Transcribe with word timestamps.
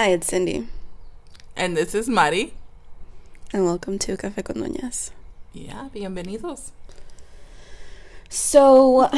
Hi, 0.00 0.12
it's 0.12 0.28
Cindy, 0.28 0.66
And 1.54 1.76
this 1.76 1.94
is 1.94 2.08
Mari. 2.08 2.54
and 3.52 3.66
welcome 3.66 3.98
to 3.98 4.16
Café 4.16 4.42
con 4.42 4.56
Doñas. 4.56 5.10
Yeah, 5.52 5.90
bienvenidos. 5.94 6.70
So, 8.30 9.10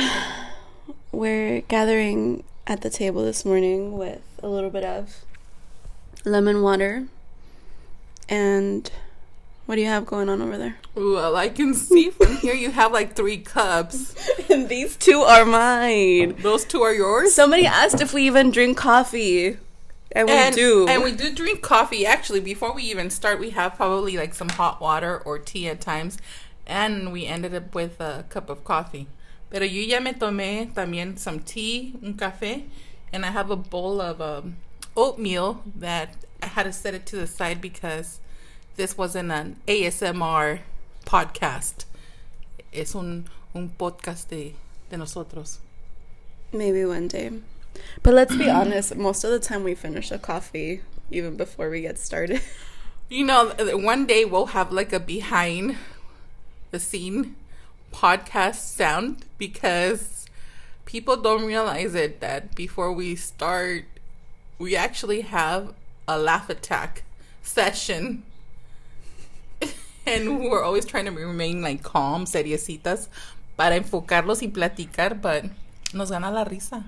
we're 1.13 1.61
gathering 1.61 2.43
at 2.67 2.81
the 2.81 2.91
table 2.91 3.23
this 3.25 3.45
morning 3.45 3.97
with 3.97 4.23
a 4.43 4.49
little 4.49 4.71
bit 4.71 4.83
of 4.83 5.25
lemon 6.25 6.63
water. 6.63 7.07
And 8.29 8.91
what 9.67 9.77
do 9.77 9.83
you 9.83 9.87
have 9.87 10.05
going 10.05 10.29
on 10.29 10.43
over 10.43 10.59
there? 10.59 10.79
Well, 10.97 11.37
I 11.37 11.49
can 11.49 11.75
see 11.75 12.11
from 12.11 12.37
here 12.39 12.55
you 12.55 12.73
have 12.73 12.91
like 12.91 13.15
three 13.15 13.39
cups. 13.39 14.17
and 14.51 14.69
these 14.75 14.97
two 14.97 15.21
are 15.21 15.45
mine. 15.45 16.35
Those 16.41 16.65
two 16.65 16.83
are 16.83 16.93
yours? 16.93 17.33
Somebody 17.33 17.67
asked 17.67 18.01
if 18.01 18.13
we 18.13 18.27
even 18.27 18.51
drink 18.51 18.77
coffee. 18.79 19.59
And 20.15 20.29
we 20.29 20.35
and, 20.35 20.55
do. 20.55 20.87
And 20.89 21.03
we 21.03 21.13
do 21.13 21.33
drink 21.35 21.63
coffee. 21.63 22.05
Actually, 22.07 22.41
before 22.41 22.75
we 22.75 22.83
even 22.85 23.11
start, 23.11 23.41
we 23.41 23.51
have 23.51 23.77
probably 23.77 24.17
like 24.17 24.35
some 24.35 24.51
hot 24.51 24.81
water 24.81 25.19
or 25.19 25.39
tea 25.39 25.69
at 25.69 25.81
times. 25.81 26.19
And 26.67 27.13
we 27.13 27.27
ended 27.27 27.55
up 27.55 27.75
with 27.75 28.01
a 28.01 28.25
cup 28.29 28.51
of 28.51 28.65
coffee. 28.65 29.09
Pero 29.51 29.65
yo 29.65 29.83
ya 29.83 30.01
me 30.01 30.13
tomé 30.13 30.73
también 30.73 31.19
some 31.19 31.41
tea, 31.41 31.95
un 32.03 32.15
café, 32.15 32.65
and 33.13 33.27
I 33.27 33.31
have 33.31 33.51
a 33.51 33.57
bowl 33.57 34.01
of 34.01 34.19
um, 34.21 34.57
oatmeal 34.97 35.63
that 35.77 36.17
I 36.43 36.47
had 36.47 36.63
to 36.63 36.73
set 36.73 36.95
it 36.95 37.05
to 37.07 37.17
the 37.17 37.27
side 37.27 37.61
because 37.61 38.21
this 38.77 38.97
wasn't 38.97 39.31
an 39.31 39.57
ASMR 39.69 40.61
podcast. 41.05 41.85
Es 42.73 42.95
un, 42.95 43.27
un 43.55 43.71
podcast 43.79 44.29
de, 44.29 44.55
de 44.89 44.97
nosotros. 44.97 45.59
Maybe 46.53 46.87
one 46.87 47.09
day. 47.09 47.31
But 48.03 48.15
let's 48.15 48.37
be 48.37 48.49
honest, 48.61 48.97
most 48.97 49.25
of 49.25 49.31
the 49.31 49.39
time 49.39 49.65
we 49.65 49.75
finish 49.75 50.11
a 50.11 50.19
coffee 50.19 50.83
even 51.11 51.37
before 51.37 51.71
we 51.71 51.83
get 51.83 51.99
started. 51.99 52.41
You 53.09 53.27
know, 53.27 53.53
one 53.59 54.07
day 54.07 54.25
we'll 54.25 54.57
have 54.57 54.73
like 54.73 54.93
a 54.93 55.01
behind 55.01 55.77
the 56.71 56.81
scene 56.81 57.37
podcast 57.93 58.55
sound 58.55 59.27
because 59.37 60.27
people 60.87 61.17
don't 61.17 61.45
realize 61.45 61.95
it 61.95 62.21
that 62.21 62.55
before 62.55 62.91
we 62.93 63.15
start, 63.15 63.85
we 64.59 64.75
actually 64.75 65.21
have 65.21 65.75
a 66.09 66.19
laugh 66.19 66.49
attack 66.49 67.03
session. 67.43 68.23
and 70.07 70.41
we're 70.41 70.65
always 70.65 70.87
trying 70.87 71.05
to 71.05 71.11
remain 71.11 71.63
like 71.63 71.83
calm, 71.83 72.25
seriecitas, 72.25 73.09
para 73.57 73.79
enfocarlos 73.79 74.41
y 74.43 74.49
platicar, 74.49 75.21
but 75.21 75.45
nos 75.93 76.11
gana 76.11 76.31
la 76.31 76.45
risa. 76.45 76.85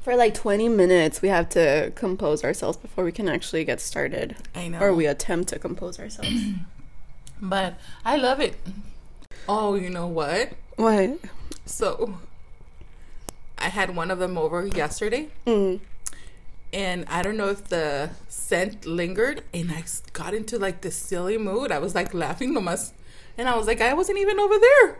For 0.00 0.16
like 0.16 0.32
20 0.34 0.68
minutes, 0.68 1.20
we 1.20 1.28
have 1.28 1.48
to 1.50 1.92
compose 1.94 2.42
ourselves 2.42 2.78
before 2.78 3.04
we 3.04 3.12
can 3.12 3.28
actually 3.28 3.64
get 3.64 3.80
started. 3.80 4.34
I 4.54 4.68
know. 4.68 4.80
Or 4.80 4.94
we 4.94 5.06
attempt 5.06 5.50
to 5.50 5.58
compose 5.58 5.98
ourselves. 5.98 6.30
But 7.42 7.74
I 8.04 8.16
love 8.16 8.38
it. 8.40 8.54
Oh, 9.48 9.74
you 9.74 9.88
know 9.88 10.06
what? 10.06 10.50
what? 10.76 11.18
So 11.64 12.18
I 13.56 13.70
had 13.70 13.96
one 13.96 14.10
of 14.10 14.18
them 14.18 14.36
over 14.36 14.66
yesterday, 14.66 15.28
Mm. 15.46 15.80
and 16.72 17.06
I 17.08 17.22
don't 17.22 17.38
know 17.38 17.48
if 17.48 17.68
the 17.68 18.10
scent 18.28 18.84
lingered, 18.84 19.42
and 19.54 19.72
I 19.72 19.84
got 20.12 20.34
into 20.34 20.58
like 20.58 20.82
this 20.82 20.96
silly 20.96 21.38
mood. 21.38 21.72
I 21.72 21.78
was 21.78 21.94
like 21.94 22.12
laughing 22.12 22.54
nomás, 22.54 22.92
and 23.38 23.48
I 23.48 23.56
was 23.56 23.66
like, 23.66 23.80
I 23.80 23.94
wasn't 23.94 24.18
even 24.18 24.38
over 24.38 24.56
there. 24.58 24.98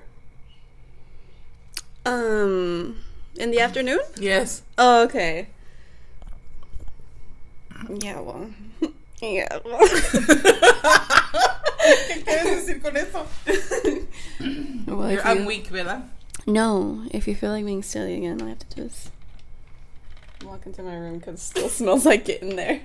Um, 2.07 2.97
in 3.37 3.51
the 3.51 3.61
afternoon? 3.61 4.01
Yes. 4.19 4.63
Oh, 4.79 5.05
okay. 5.05 5.49
Yeah, 7.89 8.21
well. 8.21 8.51
yeah. 9.23 9.59
well. 9.65 9.81
well, 14.87 15.11
You're, 15.11 15.21
if 15.21 15.27
I'm 15.27 15.41
you- 15.41 15.47
weak, 15.47 15.69
¿verdad? 15.69 16.03
No, 16.47 17.05
if 17.11 17.29
you 17.29 17.35
feel 17.35 17.51
like 17.51 17.65
being 17.65 17.83
silly 17.83 18.17
again, 18.17 18.41
I 18.43 18.49
have 18.49 18.59
to 18.61 18.77
do 18.77 18.83
is 18.85 19.11
walk 20.45 20.65
into 20.67 20.83
my 20.83 20.97
room 20.97 21.19
because 21.19 21.35
it 21.35 21.39
still 21.41 21.69
smells 21.81 22.07
like 22.07 22.29
it 22.29 22.43
in 22.43 22.57
there. 22.57 22.81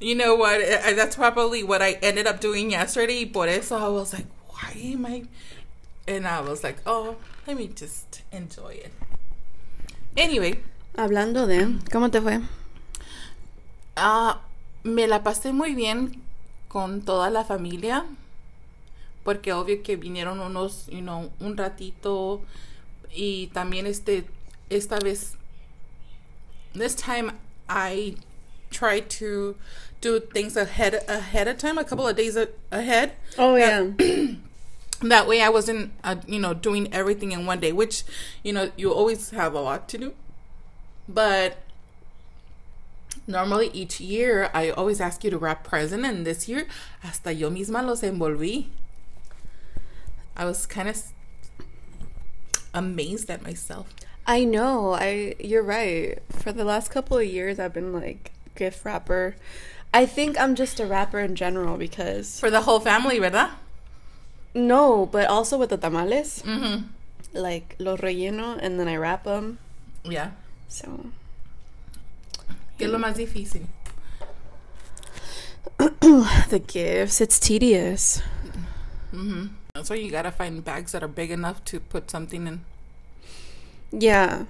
You 0.00 0.16
know 0.16 0.34
what? 0.34 0.60
I, 0.60 0.92
that's 0.94 1.14
probably 1.14 1.62
what 1.62 1.80
I 1.80 1.92
ended 2.02 2.26
up 2.26 2.40
doing 2.40 2.70
yesterday. 2.72 3.24
Por 3.24 3.46
eso 3.46 3.76
I 3.76 3.88
was 3.88 4.12
like, 4.12 4.26
why 4.48 4.72
am 4.76 5.06
I? 5.06 5.24
And 6.08 6.26
I 6.26 6.40
was 6.40 6.64
like, 6.64 6.78
oh, 6.84 7.16
let 7.46 7.56
me 7.56 7.68
just 7.68 8.22
enjoy 8.32 8.80
it. 8.84 8.92
Anyway, 10.16 10.62
Hablando 10.94 11.46
de, 11.46 11.78
¿cómo 11.90 12.10
te 12.10 12.20
fue? 12.20 12.40
Ah, 13.96 14.42
me 14.82 15.06
la 15.06 15.22
pasé 15.22 15.52
muy 15.52 15.74
bien 15.74 16.22
con 16.68 17.00
toda 17.02 17.30
la 17.30 17.44
familia. 17.44 18.04
Porque 19.24 19.54
obvio 19.54 19.82
que 19.82 19.96
vinieron 19.96 20.40
unos, 20.40 20.88
you 20.88 21.00
know, 21.00 21.30
un 21.40 21.56
ratito. 21.56 22.42
Y 23.14 23.46
también 23.54 23.86
este, 23.86 24.26
esta 24.68 24.98
vez, 24.98 25.36
this 26.74 26.94
time 26.94 27.32
I 27.68 28.16
tried 28.70 29.08
to 29.18 29.56
do 30.02 30.20
things 30.20 30.56
ahead 30.56 31.04
ahead 31.08 31.48
of 31.48 31.56
time, 31.56 31.78
a 31.78 31.84
couple 31.84 32.06
of 32.06 32.16
days 32.16 32.36
ahead. 32.70 33.12
Oh, 33.38 33.56
yeah. 33.56 33.86
That 35.02 35.26
way 35.26 35.42
I 35.42 35.48
wasn't, 35.48 35.92
uh, 36.04 36.16
you 36.26 36.38
know, 36.38 36.54
doing 36.54 36.92
everything 36.92 37.32
in 37.32 37.44
one 37.44 37.60
day, 37.60 37.72
which, 37.72 38.04
you 38.42 38.52
know, 38.52 38.70
you 38.76 38.92
always 38.92 39.30
have 39.30 39.54
a 39.54 39.60
lot 39.60 39.88
to 39.90 39.98
do. 39.98 40.12
But 41.08 41.58
normally 43.26 43.70
each 43.72 44.00
year 44.00 44.50
I 44.54 44.70
always 44.70 45.00
ask 45.00 45.24
you 45.24 45.30
to 45.30 45.38
wrap 45.38 45.64
present, 45.64 46.04
and 46.04 46.26
this 46.26 46.48
year 46.48 46.66
hasta 47.00 47.32
yo 47.32 47.50
misma 47.50 47.82
los 47.84 48.02
envolví. 48.02 48.66
I 50.36 50.44
was 50.44 50.66
kind 50.66 50.88
of 50.88 51.02
amazed 52.72 53.30
at 53.30 53.42
myself. 53.42 53.86
I 54.26 54.44
know. 54.44 54.94
I 54.94 55.34
you're 55.40 55.62
right. 55.62 56.22
For 56.30 56.52
the 56.52 56.64
last 56.64 56.90
couple 56.90 57.18
of 57.18 57.26
years 57.26 57.58
I've 57.58 57.74
been 57.74 57.92
like 57.92 58.30
gift 58.54 58.84
wrapper. 58.84 59.36
I 59.92 60.06
think 60.06 60.40
I'm 60.40 60.54
just 60.54 60.80
a 60.80 60.86
rapper 60.86 61.18
in 61.18 61.36
general 61.36 61.76
because 61.76 62.40
For 62.40 62.50
the 62.50 62.62
whole 62.62 62.80
family, 62.80 63.18
¿verdad? 63.18 63.50
No, 64.54 65.06
but 65.06 65.28
also 65.28 65.56
with 65.58 65.70
the 65.70 65.76
tamales, 65.78 66.42
Mm-hmm. 66.44 66.84
like 67.34 67.74
los 67.78 68.00
relleno 68.00 68.58
and 68.60 68.78
then 68.78 68.88
I 68.88 68.96
wrap 68.96 69.24
them. 69.24 69.58
Yeah. 70.04 70.30
So 70.68 71.06
¿Qué 72.78 72.88
lo 72.90 72.98
más 72.98 73.16
difícil? 73.16 73.66
the 75.78 76.62
gifts, 76.66 77.20
it's 77.20 77.38
tedious. 77.38 78.20
Mm-hmm. 79.14 79.46
That's 79.74 79.90
why 79.90 79.96
you 79.96 80.10
gotta 80.10 80.30
find 80.30 80.64
bags 80.64 80.92
that 80.92 81.02
are 81.02 81.08
big 81.08 81.30
enough 81.30 81.64
to 81.66 81.80
put 81.80 82.10
something 82.10 82.46
in. 82.46 82.60
Yeah. 83.90 84.44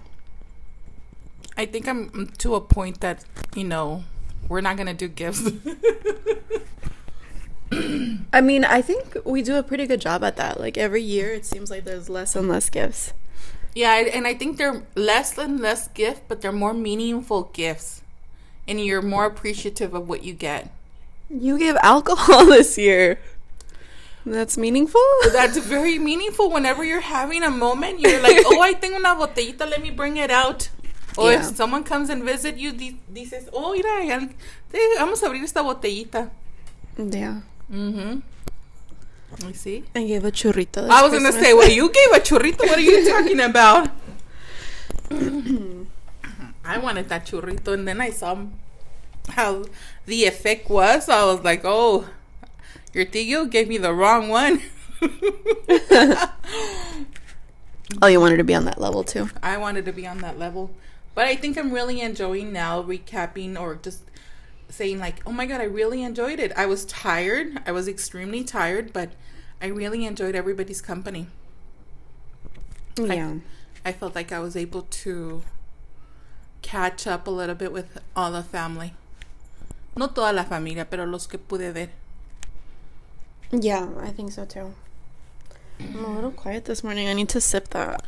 I 1.57 1.67
think 1.67 1.87
I'm 1.87 2.33
to 2.39 2.55
a 2.55 2.61
point 2.61 3.01
that, 3.01 3.25
you 3.55 3.65
know, 3.65 4.05
we're 4.49 4.61
not 4.63 4.77
gonna 4.77 4.95
do 4.95 5.09
gifts. 5.09 5.43
I 8.33 8.41
mean, 8.41 8.65
I 8.65 8.83
think 8.83 9.17
we 9.25 9.43
do 9.43 9.57
a 9.57 9.63
pretty 9.63 9.87
good 9.87 10.01
job 10.01 10.23
at 10.25 10.37
that. 10.37 10.61
Like 10.61 10.77
every 10.79 11.03
year 11.03 11.33
it 11.33 11.45
seems 11.45 11.71
like 11.71 11.85
there's 11.85 12.09
less 12.09 12.37
and 12.37 12.49
less 12.49 12.69
gifts. 12.71 13.13
Yeah, 13.75 13.95
and 13.97 14.27
I 14.27 14.35
think 14.35 14.59
they're 14.59 14.83
less 14.95 15.39
and 15.39 15.59
less 15.61 15.89
gift, 15.89 16.23
but 16.29 16.43
they're 16.43 16.53
more 16.53 16.75
meaningful 16.75 17.45
gifts. 17.55 18.03
And 18.69 18.79
you're 18.81 19.03
more 19.03 19.25
appreciative 19.25 19.95
of 19.95 20.09
what 20.09 20.23
you 20.25 20.35
get. 20.35 20.71
You 21.31 21.59
gave 21.59 21.77
alcohol 21.83 22.47
this 22.53 22.77
year. 22.77 23.19
That's 24.25 24.57
meaningful? 24.57 25.03
That's 25.33 25.57
very 25.59 25.99
meaningful 25.99 26.51
whenever 26.51 26.85
you're 26.85 27.01
having 27.01 27.43
a 27.43 27.51
moment. 27.51 28.01
You're 28.01 28.21
like, 28.23 28.37
oh, 28.47 28.61
I 28.61 28.75
tengo 28.75 28.99
una 28.99 29.17
botellita, 29.17 29.69
let 29.69 29.83
me 29.83 29.91
bring 29.91 30.17
it 30.17 30.31
out. 30.31 30.69
Or 31.17 31.33
Yeah. 31.33 31.41
if 31.41 31.57
someone 31.57 31.83
comes 31.85 32.09
and 32.09 32.23
visit 32.23 32.57
you, 32.57 32.73
di- 32.73 32.99
dices, 33.13 33.49
oh, 33.53 33.73
mira, 33.73 34.29
vamos 34.99 35.23
a 35.23 35.27
abrir 35.29 35.43
esta 35.43 35.61
botellita. 35.61 36.31
Yeah. 36.97 37.41
Mm-hmm. 37.71 38.21
You 39.47 39.55
see? 39.55 39.85
I 39.95 40.05
gave 40.07 40.25
a 40.25 40.31
churrito. 40.31 40.89
I 40.89 41.03
was 41.03 41.13
going 41.13 41.25
to 41.25 41.33
say, 41.33 41.55
well, 41.55 41.71
you 41.71 41.91
gave 41.91 42.11
a 42.13 42.21
churrito. 42.21 42.61
What 42.61 42.79
are 42.79 42.81
you 42.81 43.09
talking 43.13 43.41
about? 43.41 43.89
I 46.65 46.79
wanted 46.79 47.09
that 47.09 47.27
churrito, 47.27 47.73
and 47.75 47.89
then 47.89 48.01
I 48.01 48.11
saw 48.11 48.37
how 49.31 49.65
the 50.07 50.25
effect 50.25 50.69
was. 50.71 51.09
I 51.09 51.25
was 51.25 51.43
like, 51.43 51.63
oh, 51.65 52.09
your 52.93 53.07
tío 53.07 53.51
gave 53.51 53.69
me 53.69 53.79
the 53.79 53.93
wrong 53.93 54.29
one. 54.29 54.63
Oh, 58.01 58.07
you 58.07 58.21
wanted 58.21 58.39
to 58.39 58.45
be 58.45 58.55
on 58.55 58.65
that 58.65 58.81
level 58.81 59.05
too. 59.05 59.29
I 59.43 59.59
wanted 59.59 59.85
to 59.85 59.93
be 59.93 60.07
on 60.07 60.19
that 60.19 60.39
level. 60.39 60.71
But 61.15 61.27
I 61.27 61.37
think 61.37 61.59
I'm 61.59 61.73
really 61.73 62.01
enjoying 62.01 62.53
now 62.53 62.83
recapping 62.83 63.59
or 63.61 63.75
just 63.75 64.03
saying, 64.73 64.99
like, 64.99 65.23
oh 65.27 65.33
my 65.33 65.47
God, 65.47 65.61
I 65.61 65.65
really 65.65 66.03
enjoyed 66.03 66.41
it. 66.41 66.53
I 66.57 66.67
was 66.67 66.85
tired. 66.87 67.61
I 67.67 67.73
was 67.73 67.87
extremely 67.87 68.43
tired, 68.43 68.93
but 68.93 69.11
I 69.61 69.67
really 69.67 70.05
enjoyed 70.07 70.35
everybody's 70.35 70.81
company. 70.81 71.27
Yeah. 72.99 73.37
I 73.85 73.93
felt 73.93 74.15
like 74.15 74.33
I 74.33 74.39
was 74.39 74.57
able 74.57 74.83
to 74.83 75.43
catch 76.63 77.07
up 77.07 77.27
a 77.27 77.31
little 77.31 77.55
bit 77.55 77.73
with 77.73 78.01
all 78.17 78.33
the 78.33 78.43
family. 78.43 78.95
No 79.97 80.07
toda 80.07 80.33
la 80.33 80.45
familia, 80.45 80.85
pero 80.85 81.05
los 81.05 81.27
que 81.27 81.39
pude 81.39 81.73
ver. 81.73 81.89
Yeah, 83.51 83.89
I 84.01 84.09
think 84.09 84.33
so 84.33 84.47
too. 84.47 84.73
I'm 85.79 86.05
a 86.05 86.15
little 86.15 86.31
quiet 86.31 86.65
this 86.65 86.83
morning. 86.83 87.09
I 87.09 87.13
need 87.13 87.29
to 87.31 87.41
sip 87.41 87.69
that. 87.71 88.05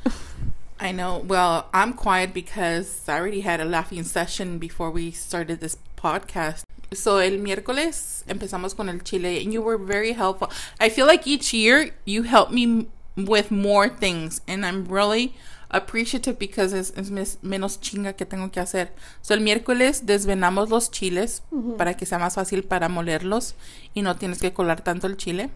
I 0.80 0.92
know. 0.92 1.18
Well, 1.18 1.68
I'm 1.74 1.92
quiet 1.92 2.32
because 2.32 3.08
I 3.08 3.18
already 3.18 3.40
had 3.40 3.60
a 3.60 3.64
laughing 3.64 4.04
session 4.04 4.58
before 4.58 4.90
we 4.90 5.10
started 5.10 5.60
this 5.60 5.76
podcast. 6.04 6.64
So 6.92 7.20
el 7.20 7.38
miércoles 7.38 8.24
empezamos 8.28 8.74
con 8.74 8.90
el 8.90 9.02
chile 9.02 9.40
and 9.42 9.52
you 9.52 9.62
were 9.62 9.78
very 9.78 10.12
helpful. 10.12 10.48
I 10.78 10.90
feel 10.90 11.06
like 11.06 11.26
each 11.26 11.54
year 11.54 11.94
you 12.04 12.24
help 12.24 12.50
me 12.50 12.88
with 13.16 13.50
more 13.50 13.88
things 13.88 14.42
and 14.46 14.66
I'm 14.66 14.86
really 14.86 15.32
appreciative 15.70 16.38
because 16.38 16.74
es, 16.74 16.92
menos 17.42 17.80
chinga 17.80 18.12
que 18.12 18.26
tengo 18.26 18.52
que 18.52 18.60
hacer. 18.60 18.92
So 19.22 19.32
el 19.32 19.40
miércoles 19.40 20.04
desvenamos 20.04 20.68
los 20.68 20.90
chiles 20.90 21.42
para 21.78 21.94
que 21.94 22.04
sea 22.04 22.18
más 22.18 22.34
fácil 22.34 22.64
para 22.64 22.90
molerlos 22.90 23.54
y 23.94 24.02
no 24.02 24.16
tienes 24.16 24.40
que 24.40 24.52
colar 24.52 24.82
tanto 24.82 25.06
el 25.06 25.16
chile. 25.16 25.48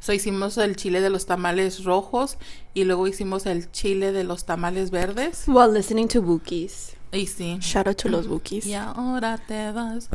So 0.00 0.14
hicimos 0.14 0.56
el 0.56 0.76
chile 0.76 1.02
de 1.02 1.10
los 1.10 1.26
tamales 1.26 1.84
rojos 1.84 2.38
y 2.72 2.84
luego 2.84 3.06
hicimos 3.06 3.44
el 3.44 3.70
chile 3.70 4.12
de 4.12 4.24
los 4.24 4.46
tamales 4.46 4.90
verdes. 4.90 5.44
While 5.46 5.72
listening 5.72 6.08
to 6.08 6.22
Wookiees. 6.22 6.94
Y 7.12 7.26
sí. 7.26 7.58
Shout 7.60 7.88
out 7.88 7.96
to 7.96 8.08
los 8.08 8.26
Wookiees. 8.28 8.66
Y 8.66 8.74
ahora 8.74 9.38
te 9.38 9.72
vas. 9.72 10.08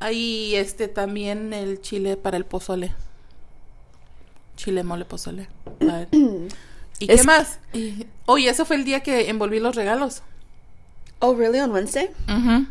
Ahí 0.00 0.54
este 0.56 0.88
también 0.88 1.52
el 1.52 1.80
chile 1.80 2.16
para 2.16 2.36
el 2.36 2.44
pozole. 2.44 2.92
Chile 4.56 4.82
mole 4.82 5.04
pozole. 5.04 5.48
¿Y 6.98 7.06
qué 7.06 7.14
Es- 7.14 7.24
más? 7.24 7.58
Y- 7.72 8.06
Oye, 8.26 8.48
ese 8.50 8.64
fue 8.64 8.76
el 8.76 8.84
día 8.84 9.00
que 9.00 9.28
envolví 9.28 9.58
los 9.60 9.74
regalos. 9.74 10.22
Oh, 11.20 11.34
really? 11.34 11.58
On 11.60 11.70
Wednesday? 11.72 12.10
Ujú. 12.28 12.66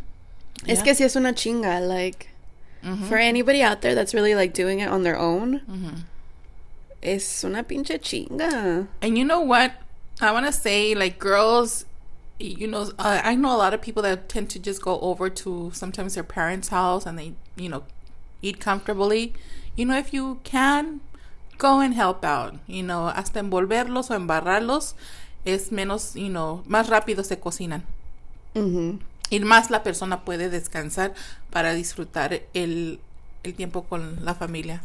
Es 0.65 0.79
Yeah. 0.79 0.83
que 0.83 0.95
si 0.95 1.03
es 1.03 1.15
una 1.15 1.33
chinga. 1.33 1.79
Like, 1.81 2.27
for 3.07 3.17
anybody 3.17 3.61
out 3.61 3.79
there 3.81 3.95
that's 3.95 4.13
really 4.13 4.33
like 4.35 4.53
doing 4.53 4.79
it 4.79 4.89
on 4.89 5.03
their 5.03 5.15
own, 5.17 5.61
Ujú. 5.67 6.03
es 7.01 7.43
una 7.43 7.63
pinche 7.63 7.99
chinga. 7.99 8.87
And 9.01 9.17
you 9.17 9.23
know 9.25 9.41
what? 9.41 9.71
I 10.21 10.31
want 10.31 10.45
to 10.45 10.51
say, 10.53 10.93
like, 10.95 11.17
girls, 11.19 11.85
you 12.43 12.67
know, 12.67 12.91
uh, 12.99 13.21
I 13.23 13.35
know 13.35 13.55
a 13.55 13.57
lot 13.57 13.73
of 13.73 13.81
people 13.81 14.03
that 14.03 14.29
tend 14.29 14.49
to 14.51 14.59
just 14.59 14.81
go 14.81 14.99
over 14.99 15.29
to 15.29 15.71
sometimes 15.73 16.15
their 16.15 16.23
parents' 16.23 16.69
house 16.69 17.05
and 17.05 17.17
they, 17.17 17.33
you 17.55 17.69
know, 17.69 17.83
eat 18.41 18.59
comfortably. 18.59 19.33
You 19.75 19.85
know, 19.85 19.97
if 19.97 20.13
you 20.13 20.39
can, 20.43 21.01
go 21.57 21.79
and 21.79 21.93
help 21.93 22.25
out. 22.25 22.55
You 22.67 22.83
know, 22.83 23.07
hasta 23.07 23.39
envolverlos 23.39 24.11
o 24.11 24.15
embarrarlos 24.15 24.93
es 25.45 25.71
menos, 25.71 26.15
you 26.15 26.29
know, 26.29 26.63
más 26.67 26.89
rápido 26.89 27.23
se 27.23 27.37
cocinan. 27.37 27.83
Mm-hmm. 28.55 28.99
Y 29.31 29.39
más 29.39 29.69
la 29.69 29.81
persona 29.81 30.25
puede 30.25 30.49
descansar 30.49 31.13
para 31.51 31.73
disfrutar 31.73 32.41
el, 32.53 32.99
el 33.43 33.53
tiempo 33.53 33.83
con 33.83 34.25
la 34.25 34.33
familia. 34.33 34.81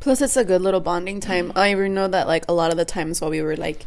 Plus, 0.00 0.20
it's 0.20 0.36
a 0.36 0.44
good 0.44 0.60
little 0.60 0.80
bonding 0.80 1.20
time. 1.20 1.52
I 1.54 1.70
even 1.70 1.94
know 1.94 2.08
that, 2.08 2.26
like, 2.26 2.44
a 2.48 2.52
lot 2.52 2.70
of 2.70 2.76
the 2.76 2.84
times 2.84 3.20
while 3.20 3.30
we 3.30 3.42
were, 3.42 3.56
like, 3.56 3.86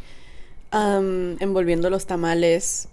um, 0.72 1.38
envolviendo 1.40 1.92
los 1.92 2.06
tamales 2.06 2.88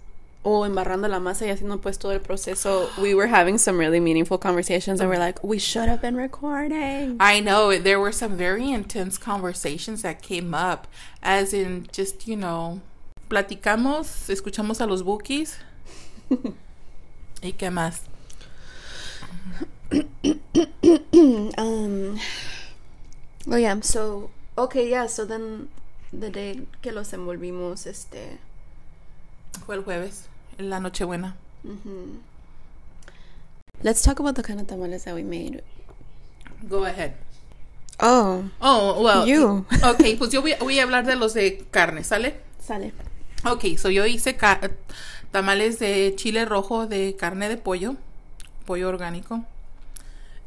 o 0.49 0.65
embarrando 0.65 1.09
la 1.09 1.19
masa 1.19 1.45
y 1.45 1.49
haciendo 1.49 1.81
pues 1.81 1.99
todo 1.99 2.13
el 2.13 2.21
proceso, 2.21 2.89
we 3.01 3.13
were 3.13 3.27
having 3.27 3.57
some 3.57 3.77
really 3.77 3.99
meaningful 3.99 4.37
conversations 4.37 5.01
and 5.01 5.09
we're 5.09 5.19
like, 5.19 5.43
we 5.43 5.59
should 5.59 5.89
have 5.89 6.01
been 6.01 6.15
recording. 6.15 7.17
I 7.19 7.41
know 7.41 7.77
there 7.77 7.99
were 7.99 8.13
some 8.13 8.37
very 8.37 8.71
intense 8.71 9.17
conversations 9.17 10.03
that 10.03 10.21
came 10.21 10.53
up, 10.53 10.87
as 11.21 11.53
in 11.53 11.87
just, 11.91 12.29
you 12.29 12.37
know, 12.37 12.79
platicamos, 13.29 14.29
escuchamos 14.29 14.79
a 14.79 14.85
los 14.85 15.03
bookies. 15.03 15.57
¿Y 17.41 17.51
qué 17.57 17.69
más? 17.69 17.99
um, 21.57 22.17
oh, 23.51 23.57
yeah, 23.57 23.77
so, 23.81 24.29
okay, 24.57 24.89
yeah, 24.89 25.07
so 25.07 25.25
then 25.25 25.67
the 26.13 26.29
day 26.29 26.61
que 26.81 26.93
los 26.93 27.11
envolvimos, 27.11 27.85
este, 27.85 28.39
Fue 29.65 29.75
el 29.75 29.83
jueves, 29.83 30.29
la 30.57 30.79
Nochebuena. 30.79 31.35
mhm. 31.63 32.19
let's 33.83 34.01
talk 34.01 34.19
about 34.19 34.35
the 34.35 34.43
kind 34.43 34.59
of 34.59 34.67
tamales 34.67 35.03
that 35.03 35.13
we 35.15 35.23
made. 35.23 35.63
Go 36.67 36.85
ahead. 36.85 37.13
Oh, 37.99 38.43
Oh, 38.61 39.01
well. 39.03 39.27
You. 39.27 39.65
Ok, 39.83 40.17
pues 40.17 40.31
yo 40.31 40.41
voy, 40.41 40.53
voy 40.59 40.79
a 40.79 40.83
hablar 40.83 41.05
de 41.05 41.15
los 41.15 41.33
de 41.33 41.65
carne, 41.71 42.03
¿sale? 42.03 42.39
sale. 42.59 42.93
Ok, 43.45 43.77
so 43.77 43.89
yo 43.89 44.05
hice 44.05 44.35
ca- 44.35 44.59
tamales 45.31 45.79
de 45.79 46.13
chile 46.15 46.45
rojo 46.45 46.87
de 46.87 47.15
carne 47.15 47.49
de 47.49 47.57
pollo, 47.57 47.95
pollo 48.65 48.89
orgánico. 48.89 49.43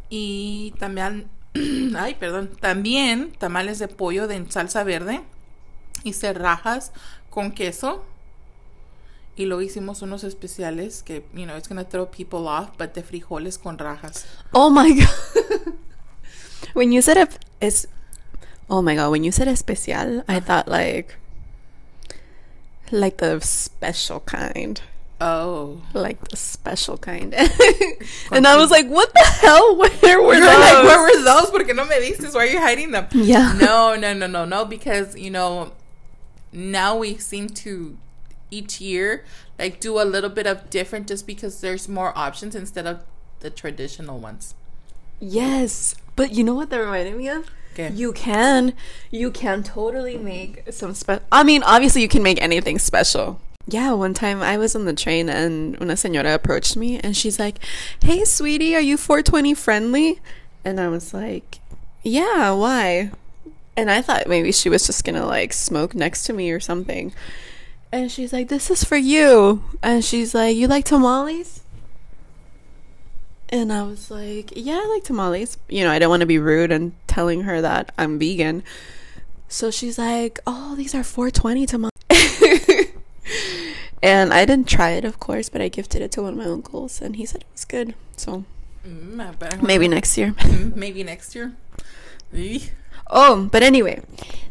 Y 0.09 0.75
también, 0.79 1.29
ay, 1.97 2.15
perdón, 2.17 2.51
también 2.61 3.33
tamales 3.39 3.79
de 3.79 3.89
pollo 3.89 4.27
de 4.27 4.45
salsa 4.51 4.83
verde. 4.85 5.21
Hice 6.03 6.33
rajas 6.33 6.93
con 7.31 7.53
queso. 7.53 8.05
Y 9.41 9.47
luego 9.47 9.63
hicimos 9.63 10.03
unos 10.03 10.23
especiales 10.23 11.03
que, 11.03 11.25
you 11.33 11.47
know, 11.47 11.57
it's 11.57 11.67
gonna 11.67 11.85
throw 11.85 12.05
people 12.05 12.47
off, 12.47 12.77
but 12.77 12.93
de 12.93 13.03
frijoles 13.03 13.57
con 13.57 13.79
rajas. 13.79 14.27
Oh 14.53 14.69
my 14.69 14.93
god. 15.01 15.75
when 16.75 16.93
you 16.93 17.01
said 17.01 17.17
it 17.17 17.39
is 17.59 17.89
Oh 18.69 18.83
my 18.83 18.95
god, 18.95 19.11
when 19.11 19.25
you 19.25 19.33
said 19.33 19.49
especial, 19.49 20.23
I 20.29 20.41
thought 20.41 20.69
like 20.69 21.17
like 22.91 23.17
the 23.17 23.41
special 23.41 24.21
kind. 24.21 24.83
Oh. 25.23 25.81
Like 25.95 26.29
the 26.29 26.37
special 26.37 26.99
kind. 26.99 27.33
and 28.33 28.47
I 28.47 28.57
was 28.57 28.71
like, 28.71 28.89
what 28.89 29.11
the 29.15 29.25
hell? 29.41 29.75
Where 30.03 30.21
were 30.21 30.35
those? 30.35 30.45
like, 30.45 30.85
where 30.85 31.01
were 31.01 31.25
those? 31.25 31.51
Porque 31.51 31.75
no 31.75 31.87
me 31.87 31.97
diste? 31.97 32.35
Why 32.35 32.41
are 32.41 32.47
you 32.47 32.61
hiding 32.61 32.91
them? 32.91 33.07
Yeah. 33.13 33.55
No, 33.59 33.97
no, 33.97 34.13
no, 34.13 34.27
no, 34.27 34.45
no. 34.45 34.67
Because 34.67 35.17
you 35.17 35.31
know, 35.31 35.73
now 36.53 36.99
we 36.99 37.17
seem 37.17 37.49
to 37.65 37.97
each 38.51 38.81
year 38.81 39.25
like 39.59 39.79
do 39.79 40.01
a 40.01 40.05
little 40.05 40.31
bit 40.31 40.47
of 40.47 40.71
different, 40.71 41.07
just 41.07 41.27
because 41.27 41.61
there's 41.61 41.89
more 41.89 42.17
options 42.17 42.55
instead 42.55 42.87
of 42.87 43.05
the 43.41 43.51
traditional 43.51 44.19
ones. 44.19 44.55
Yes. 45.21 45.95
But 46.17 46.33
you 46.33 46.43
know 46.43 46.55
what 46.55 46.71
that 46.71 46.79
reminded 46.79 47.17
me 47.17 47.29
of? 47.29 47.51
Okay. 47.75 47.91
You 47.91 48.13
can. 48.13 48.75
You 49.11 49.31
can 49.31 49.63
totally 49.63 50.17
make 50.19 50.73
some 50.73 50.95
special. 50.95 51.25
I 51.31 51.45
mean, 51.45 51.63
obviously, 51.63 52.03
you 52.03 52.09
can 52.09 52.23
make 52.23 52.41
anything 52.43 52.79
special. 52.79 53.41
Yeah, 53.67 53.93
one 53.93 54.15
time 54.15 54.43
I 54.43 54.57
was 54.57 54.75
on 54.75 54.87
the 54.87 54.95
train 54.95 55.29
and 55.29 55.81
una 55.81 55.93
señora 55.93 56.35
approached 56.35 56.77
me 56.77 56.99
and 56.99 57.17
she's 57.17 57.39
like, 57.39 57.59
Hey, 58.03 58.25
sweetie, 58.25 58.75
are 58.75 58.81
you 58.81 58.97
420 58.97 59.55
friendly? 59.55 60.21
And 60.65 60.81
I 60.81 60.89
was 60.89 61.15
like, 61.15 61.61
Yeah, 62.03 62.51
why? 62.53 63.13
And 63.77 63.91
I 63.91 64.03
thought 64.03 64.27
maybe 64.27 64.51
she 64.51 64.69
was 64.69 64.87
just 64.87 65.05
gonna 65.05 65.25
like 65.25 65.53
smoke 65.53 65.95
next 65.95 66.25
to 66.25 66.33
me 66.33 66.51
or 66.51 66.59
something. 66.59 67.13
And 67.93 68.11
she's 68.11 68.33
like, 68.33 68.49
This 68.49 68.71
is 68.71 68.85
for 68.85 68.97
you. 68.97 69.65
And 69.83 70.05
she's 70.05 70.35
like, 70.35 70.57
You 70.57 70.69
like 70.69 70.85
tamales? 70.85 71.63
And 73.53 73.73
I 73.73 73.83
was 73.83 74.13
like, 74.13 74.53
yeah, 74.55 74.81
I 74.81 74.87
like 74.95 75.03
tamales. 75.03 75.59
You 75.69 75.83
know, 75.83 75.91
I 75.91 75.99
don't 75.99 76.09
want 76.09 76.21
to 76.21 76.27
be 76.27 76.39
rude 76.39 76.71
and 76.71 76.93
telling 77.09 77.43
her 77.43 77.61
that 77.61 77.93
I'm 77.99 78.17
vegan. 78.17 78.63
So 79.49 79.73
she's 79.73 79.99
like, 79.99 80.39
oh, 80.47 80.77
these 80.77 80.95
are 80.95 81.03
420 81.03 81.67
tamales. 81.67 81.91
and 84.05 84.33
I 84.33 84.45
didn't 84.45 84.69
try 84.69 84.91
it, 84.91 85.05
of 85.05 85.19
course, 85.19 85.49
but 85.49 85.61
I 85.61 85.67
gifted 85.67 86.01
it 86.01 86.13
to 86.13 86.23
one 86.23 86.35
of 86.35 86.39
my 86.39 86.45
uncles 86.45 87.03
and 87.03 87.17
he 87.17 87.27
said 87.27 87.41
it 87.41 87.49
was 87.53 87.65
good. 87.65 87.95
So 88.17 88.45
Mm, 88.87 89.63
maybe 89.63 89.89
next 89.89 90.17
year. 90.17 90.33
Mm, 90.39 90.75
maybe 90.75 91.05
next 91.05 91.35
year. 91.35 91.53
Eeh. 92.33 92.71
Oh, 93.13 93.49
but 93.51 93.63
anyway, 93.63 94.01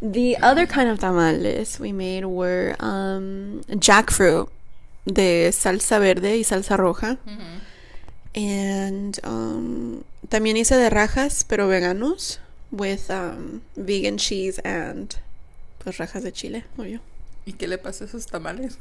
the 0.02 0.38
other 0.38 0.66
kind 0.68 0.90
of 0.90 1.00
tamales 1.00 1.80
we 1.80 1.92
made 1.94 2.26
were 2.26 2.76
um, 2.80 3.62
jackfruit 3.70 4.50
de 5.06 5.50
salsa 5.52 6.00
verde 6.00 6.38
y 6.38 6.44
salsa 6.44 6.78
roja. 6.78 7.18
Mhm. 7.26 7.62
And 8.36 9.20
um, 9.24 10.04
también 10.28 10.58
hice 10.58 10.76
de 10.76 10.90
rajas, 10.90 11.44
pero 11.48 11.68
veganos, 11.68 12.40
with 12.72 13.10
um, 13.10 13.62
vegan 13.76 14.18
cheese 14.18 14.60
and 14.60 15.16
pues 15.80 15.98
rajas 15.98 16.24
de 16.24 16.32
chile, 16.32 16.64
obvio. 16.78 17.00
¿Y 17.46 17.54
qué 17.54 17.68
le 17.68 17.78
pasa 17.78 18.04
a 18.04 18.08
esos 18.08 18.28
tamales? 18.28 18.78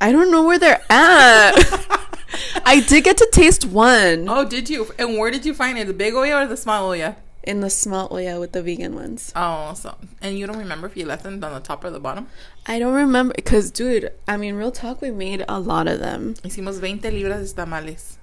I 0.00 0.12
don't 0.12 0.30
know 0.30 0.42
where 0.46 0.58
they're 0.58 0.82
at. 0.88 1.54
I 2.64 2.80
did 2.80 3.04
get 3.04 3.16
to 3.18 3.28
taste 3.32 3.64
one 3.64 4.28
Oh, 4.28 4.44
did 4.44 4.68
you? 4.68 4.86
And 4.98 5.16
where 5.18 5.30
did 5.30 5.44
you 5.46 5.54
find 5.54 5.78
it? 5.78 5.86
The 5.86 5.92
big 5.94 6.14
olla 6.14 6.42
or 6.42 6.46
the 6.46 6.56
small 6.56 6.92
olla? 6.92 7.16
In 7.46 7.60
the 7.60 7.70
small 7.70 8.08
olla 8.10 8.38
with 8.40 8.52
the 8.52 8.62
vegan 8.62 8.94
ones. 8.94 9.32
Oh, 9.36 9.72
so 9.74 9.94
and 10.20 10.36
you 10.38 10.46
don't 10.46 10.58
remember 10.58 10.86
if 10.88 10.96
you 10.96 11.06
left 11.06 11.22
them 11.22 11.42
on 11.42 11.54
the 11.54 11.60
top 11.60 11.84
or 11.84 11.90
the 11.90 12.00
bottom? 12.00 12.26
I 12.66 12.78
don't 12.78 12.94
remember 12.94 13.32
because, 13.34 13.70
dude, 13.70 14.10
I 14.26 14.36
mean, 14.36 14.56
real 14.56 14.72
talk, 14.72 15.00
we 15.00 15.10
made 15.10 15.44
a 15.48 15.58
lot 15.60 15.86
of 15.86 16.00
them. 16.00 16.34
Hicimos 16.42 16.80
20 16.80 17.10
libras 17.10 17.48
de 17.48 17.54
tamales. 17.62 18.18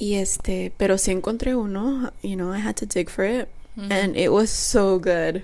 Y 0.00 0.14
este, 0.14 0.72
pero 0.78 0.96
sí 0.96 1.12
encontré 1.12 1.54
uno. 1.54 2.10
You 2.22 2.36
know, 2.36 2.50
I 2.52 2.58
had 2.58 2.76
to 2.76 2.86
dig 2.86 3.10
for 3.10 3.24
it, 3.24 3.48
and 3.76 4.16
it 4.16 4.32
was 4.32 4.50
so 4.50 4.98
good. 4.98 5.42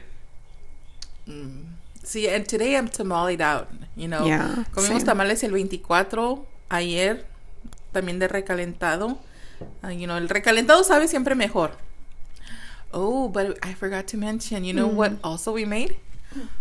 Mm. 1.28 1.64
See, 2.02 2.26
and 2.28 2.48
today 2.48 2.74
I'm 2.76 2.88
tamalied 2.88 3.40
out, 3.40 3.68
you 3.94 4.08
know. 4.08 4.24
Yeah, 4.24 4.64
Comimos 4.72 5.00
same. 5.00 5.04
tamales 5.04 5.44
el 5.44 5.50
24 5.50 6.46
ayer 6.70 7.26
también 7.92 8.18
de 8.18 8.28
recalentado. 8.28 9.18
Uh, 9.84 9.88
you 9.88 10.06
know, 10.06 10.16
el 10.16 10.28
recalentado 10.28 10.82
sabe 10.84 11.08
siempre 11.08 11.34
mejor. 11.34 11.72
Oh, 12.92 13.28
but 13.28 13.58
I 13.62 13.74
forgot 13.74 14.06
to 14.08 14.16
mention, 14.16 14.64
you 14.64 14.72
know 14.72 14.88
hmm. 14.88 14.96
what 14.96 15.12
also 15.22 15.52
we 15.52 15.64
made? 15.64 15.96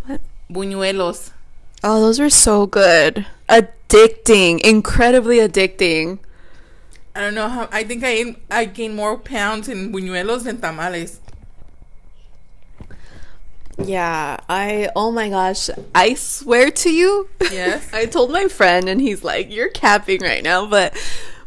What? 0.05 0.22
Buñuelos. 0.51 1.31
Oh, 1.84 2.01
those 2.01 2.19
are 2.19 2.29
so 2.29 2.65
good. 2.65 3.25
Addicting. 3.48 4.60
Incredibly 4.62 5.38
addicting. 5.38 6.19
I 7.15 7.22
don't 7.22 7.36
know 7.36 7.48
how, 7.48 7.69
I 7.72 7.84
think 7.84 8.03
I, 8.05 8.36
I 8.51 8.65
gained 8.65 8.96
more 8.96 9.17
pounds 9.17 9.67
in 9.67 9.91
buñuelos 9.91 10.43
than 10.43 10.62
tamales. 10.62 11.19
Yeah, 13.79 14.38
I 14.50 14.89
oh 14.96 15.12
my 15.12 15.29
gosh, 15.29 15.69
I 15.93 16.15
swear 16.15 16.72
to 16.72 16.89
you. 16.89 17.29
Yes. 17.51 17.88
I 17.93 18.07
told 18.07 18.31
my 18.31 18.48
friend 18.48 18.89
and 18.89 19.00
he's 19.00 19.24
like, 19.24 19.51
"You're 19.51 19.69
capping 19.69 20.22
right 20.22 20.43
now," 20.43 20.65
but 20.65 20.98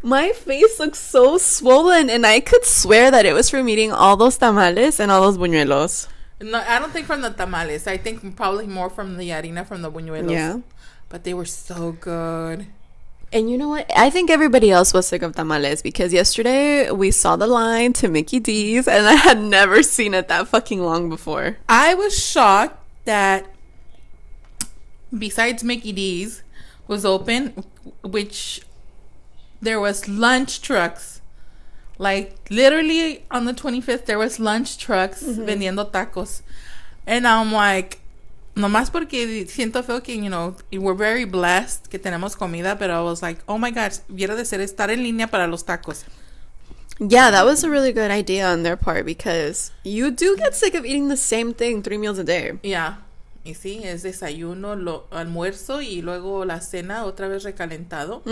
my 0.03 0.33
face 0.33 0.79
looks 0.79 0.99
so 0.99 1.39
swollen 1.39 2.09
and 2.09 2.27
I 2.27 2.41
could 2.41 2.65
swear 2.65 3.11
that 3.11 3.27
it 3.27 3.35
was 3.35 3.51
from 3.51 3.69
eating 3.69 3.93
all 3.93 4.17
those 4.17 4.39
tamales 4.39 4.99
and 4.99 5.11
all 5.11 5.23
those 5.23 5.39
buñuelos. 5.39 6.09
No, 6.41 6.63
I 6.67 6.79
don't 6.79 6.93
think 6.93 7.07
from 7.07 7.21
the 7.21 7.31
tamales. 7.31 7.87
I 7.87 7.99
think 7.99 8.37
probably 8.37 8.67
more 8.67 8.89
from 8.89 9.19
the 9.19 9.29
harina 9.29 9.67
from 9.67 9.83
the 9.83 9.91
buñuelos. 9.91 10.31
Yeah. 10.31 10.61
But 11.09 11.25
they 11.25 11.35
were 11.35 11.45
so 11.45 11.93
good. 11.93 12.67
And 13.33 13.51
you 13.51 13.59
know 13.59 13.69
what? 13.69 13.91
I 13.95 14.11
think 14.11 14.31
everybody 14.31 14.71
else 14.71 14.93
was 14.93 15.07
sick 15.07 15.23
of 15.23 15.37
tamales 15.37 15.83
because 15.83 16.13
yesterday 16.13 16.91
we 16.91 17.11
saw 17.11 17.37
the 17.37 17.47
line 17.47 17.93
to 17.95 18.09
Mickey 18.09 18.41
D's 18.41 18.89
and 18.89 19.07
I 19.07 19.15
had 19.15 19.41
never 19.41 19.83
seen 19.83 20.15
it 20.15 20.29
that 20.29 20.49
fucking 20.49 20.83
long 20.83 21.09
before. 21.09 21.59
I 21.69 21.95
was 21.95 22.19
shocked 22.19 22.79
that 23.05 23.47
besides 25.17 25.63
Mickey 25.63 25.93
D's 25.93 26.43
was 26.89 27.05
open, 27.05 27.65
which 28.03 28.63
there 29.61 29.81
was 29.81 30.09
lunch 30.09 30.63
trucks. 30.63 31.21
Like 31.99 32.39
literally 32.51 33.25
on 33.31 33.45
the 33.45 33.53
25th 33.53 34.07
there 34.07 34.19
was 34.19 34.41
lunch 34.41 34.79
trucks 34.79 35.23
vendiendo 35.23 35.91
tacos. 35.91 36.43
And 37.07 37.27
I'm 37.27 37.53
like 37.53 38.01
nomás 38.55 38.91
porque 38.91 39.47
siento 39.49 39.83
feo 39.85 40.03
que, 40.03 40.15
you 40.15 40.29
know, 40.29 40.57
we're 40.73 40.95
very 40.95 41.25
blessed 41.25 41.89
que 41.89 41.99
tenemos 41.99 42.37
comida, 42.37 42.79
pero 42.79 43.01
I 43.01 43.03
was 43.03 43.23
like, 43.23 43.41
oh 43.49 43.59
my 43.59 43.71
gosh, 43.71 43.99
hubiera 44.09 44.37
de 44.37 44.45
ser 44.45 44.61
estar 44.61 44.91
en 44.91 45.03
línea 45.03 45.31
para 45.31 45.47
los 45.47 45.65
tacos. 45.65 46.05
Yeah, 46.99 47.31
that 47.31 47.47
was 47.47 47.65
a 47.65 47.71
really 47.71 47.93
good 47.93 48.11
idea 48.11 48.47
on 48.47 48.63
their 48.63 48.77
part 48.77 49.07
because 49.07 49.71
you 49.85 50.11
do 50.11 50.37
get 50.37 50.55
sick 50.55 50.75
of 50.75 50.85
eating 50.85 51.09
the 51.09 51.17
same 51.17 51.55
thing 51.55 51.83
three 51.83 51.97
meals 51.97 52.19
a 52.19 52.25
day. 52.25 52.59
Yeah. 52.63 52.97
Y 53.43 53.55
sí, 53.55 53.81
es 53.85 54.03
desayuno, 54.03 54.77
lo, 54.77 55.07
almuerzo 55.11 55.81
y 55.81 56.03
luego 56.03 56.45
la 56.45 56.61
cena 56.61 57.07
otra 57.07 57.27
vez 57.27 57.43
recalentado. 57.43 58.23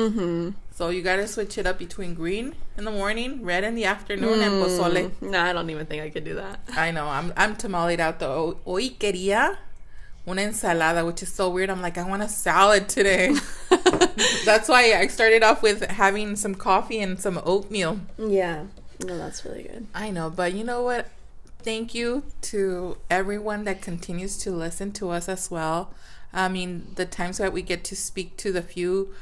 So 0.78 0.90
you 0.90 1.02
gotta 1.02 1.26
switch 1.26 1.58
it 1.58 1.66
up 1.66 1.76
between 1.76 2.14
green 2.14 2.54
in 2.76 2.84
the 2.84 2.92
morning, 2.92 3.42
red 3.42 3.64
in 3.64 3.74
the 3.74 3.84
afternoon, 3.84 4.40
and 4.40 4.62
pozole. 4.62 5.10
Mm, 5.10 5.30
no, 5.32 5.40
I 5.42 5.52
don't 5.52 5.68
even 5.70 5.86
think 5.86 6.04
I 6.04 6.08
could 6.08 6.22
do 6.22 6.36
that. 6.36 6.60
I 6.68 6.92
know, 6.92 7.08
I'm 7.08 7.32
I'm 7.36 7.56
tamaleed 7.56 7.98
out 7.98 8.20
though. 8.20 8.60
Hoy 8.64 8.90
quería 8.90 9.56
una 10.24 10.42
ensalada, 10.42 11.04
which 11.04 11.20
is 11.24 11.32
so 11.32 11.50
weird. 11.50 11.68
I'm 11.68 11.82
like, 11.82 11.98
I 11.98 12.08
want 12.08 12.22
a 12.22 12.28
salad 12.28 12.88
today. 12.88 13.34
That's 14.44 14.68
why 14.68 14.94
I 14.94 15.08
started 15.08 15.42
off 15.42 15.64
with 15.64 15.82
having 15.82 16.36
some 16.36 16.54
coffee 16.54 17.00
and 17.00 17.18
some 17.18 17.40
oatmeal. 17.44 17.98
Yeah. 18.16 18.66
No, 19.04 19.18
that's 19.18 19.44
really 19.44 19.64
good. 19.64 19.88
I 19.96 20.10
know, 20.10 20.30
but 20.30 20.52
you 20.52 20.62
know 20.62 20.82
what? 20.82 21.08
Thank 21.60 21.92
you 21.92 22.22
to 22.42 22.98
everyone 23.10 23.64
that 23.64 23.82
continues 23.82 24.38
to 24.38 24.52
listen 24.52 24.92
to 24.92 25.10
us 25.10 25.28
as 25.28 25.50
well. 25.50 25.92
I 26.32 26.48
mean, 26.48 26.92
the 26.94 27.04
times 27.04 27.38
that 27.38 27.52
we 27.52 27.62
get 27.62 27.82
to 27.84 27.96
speak 27.96 28.36
to 28.38 28.52
the 28.52 28.62
few 28.62 29.14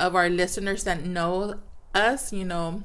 of 0.00 0.16
our 0.16 0.28
listeners 0.28 0.82
that 0.84 1.04
know 1.04 1.60
us, 1.94 2.32
you 2.32 2.44
know, 2.44 2.82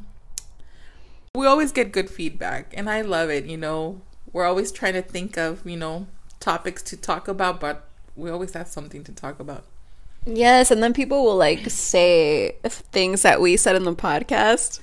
we 1.34 1.48
always 1.48 1.72
get 1.72 1.92
good 1.92 2.10
feedback, 2.10 2.74
and 2.76 2.90
I 2.90 3.02
love 3.02 3.30
it. 3.30 3.46
You 3.46 3.58
know, 3.58 4.02
we're 4.32 4.46
always 4.46 4.72
trying 4.72 4.94
to 4.94 5.02
think 5.02 5.38
of, 5.38 5.66
you 5.66 5.78
know, 5.78 6.08
topics 6.40 6.84
to 6.84 6.98
talk 6.98 7.28
about, 7.28 7.60
but 7.60 7.88
we 8.16 8.30
always 8.30 8.54
have 8.54 8.68
something 8.68 9.04
to 9.06 9.12
talk 9.12 9.40
about. 9.40 9.64
Yes, 10.26 10.72
and 10.72 10.84
then 10.84 10.94
people 10.94 11.24
will 11.24 11.38
like 11.38 11.70
say 11.70 12.58
things 12.64 13.22
that 13.22 13.42
we 13.42 13.58
said 13.58 13.76
in 13.76 13.84
the 13.84 13.96
podcast, 13.96 14.80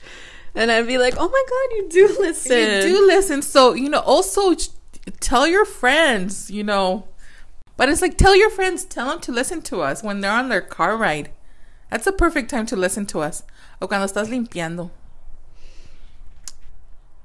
and 0.55 0.71
I'd 0.71 0.87
be 0.87 0.99
like, 0.99 1.15
"Oh 1.19 1.29
my 1.29 1.45
god, 1.49 1.77
you 1.77 1.89
do 1.89 2.17
listen! 2.21 2.59
You 2.59 2.83
do 2.83 3.07
listen. 3.07 3.43
So, 3.43 3.75
you 3.75 3.91
know, 3.91 4.01
also 4.01 4.55
tell 5.21 5.47
your 5.47 5.65
friends, 5.65 6.51
you 6.51 6.65
know. 6.65 7.09
But 7.77 7.89
it's 7.89 8.03
like, 8.03 8.17
tell 8.17 8.37
your 8.37 8.51
friends, 8.51 8.85
tell 8.85 9.09
them 9.09 9.21
to 9.21 9.33
listen 9.33 9.63
to 9.63 9.81
us 9.81 10.03
when 10.03 10.21
they're 10.21 10.31
on 10.31 10.49
their 10.49 10.61
car 10.61 10.97
ride. 10.97 11.31
That's 11.93 12.07
a 12.07 12.13
perfect 12.13 12.49
time 12.49 12.65
to 12.67 12.75
listen 12.77 13.05
to 13.07 13.21
us. 13.21 13.43
O 13.83 13.87
cuando 13.87 14.07
estás 14.07 14.31
limpiando. 14.31 14.91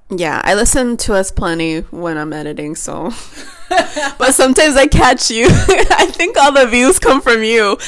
Yeah, 0.09 0.41
I 0.43 0.55
listen 0.55 0.97
to 0.97 1.13
us 1.13 1.31
plenty 1.31 1.79
when 1.89 2.17
I'm 2.17 2.33
editing, 2.33 2.75
so. 2.75 3.11
but 3.69 4.33
sometimes 4.33 4.75
I 4.75 4.87
catch 4.87 5.31
you. 5.31 5.47
I 5.49 6.07
think 6.11 6.37
all 6.37 6.51
the 6.51 6.67
views 6.67 6.99
come 6.99 7.21
from 7.21 7.43
you. 7.43 7.77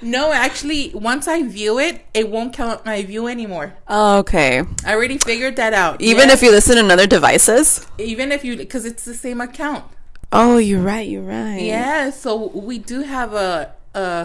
No, 0.00 0.32
actually, 0.32 0.92
once 0.94 1.26
I 1.26 1.42
view 1.42 1.80
it, 1.80 2.06
it 2.14 2.30
won't 2.30 2.52
count 2.52 2.86
my 2.86 3.02
view 3.02 3.26
anymore. 3.26 3.74
Oh, 3.88 4.18
okay. 4.18 4.62
I 4.86 4.94
already 4.94 5.18
figured 5.18 5.56
that 5.56 5.72
out. 5.74 6.00
Even 6.00 6.28
Yes. 6.28 6.34
if 6.34 6.42
you 6.44 6.52
listen 6.52 6.78
on 6.78 6.88
other 6.88 7.08
devices? 7.08 7.84
even 7.98 8.30
if 8.30 8.44
you, 8.44 8.56
because 8.56 8.84
it's 8.84 9.04
the 9.04 9.12
same 9.12 9.40
account. 9.40 9.82
Oh, 10.30 10.58
you're 10.58 10.80
right, 10.80 11.08
you're 11.08 11.24
right. 11.24 11.60
Yeah, 11.62 12.10
so 12.10 12.46
we 12.54 12.78
do 12.78 13.00
have 13.02 13.34
a, 13.34 13.72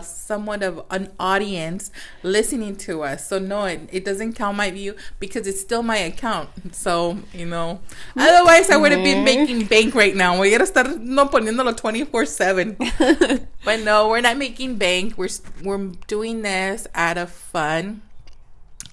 somewhat 0.02 0.64
of 0.64 0.84
an 0.90 1.12
audience 1.20 1.92
listening 2.22 2.76
to 2.76 3.04
us. 3.04 3.28
So 3.28 3.40
no, 3.40 3.66
it, 3.66 3.82
it 3.92 4.06
doesn't 4.06 4.34
count 4.34 4.58
my 4.58 4.72
view 4.72 4.96
because 5.20 5.48
it's 5.48 5.62
still 5.62 5.84
my 5.84 5.98
account. 5.98 6.50
So, 6.76 7.18
you 7.34 7.46
know, 7.46 7.80
otherwise 8.18 8.70
I 8.70 8.78
would 8.78 8.92
have 8.92 9.04
been 9.04 9.24
making 9.24 9.66
bank 9.66 9.96
right 9.96 10.16
now. 10.16 10.36
Voy 10.36 10.56
a 10.56 10.60
estar 10.60 11.00
no 11.00 11.26
poniéndolo 11.28 11.74
24/7. 11.74 13.48
but 13.66 13.80
no, 13.82 14.10
we're 14.10 14.22
not 14.22 14.38
making 14.38 14.78
bank. 14.78 15.18
We're 15.18 15.30
we're 15.64 15.92
doing 16.08 16.42
this 16.42 16.88
out 16.94 17.18
of 17.18 17.30
fun. 17.32 18.02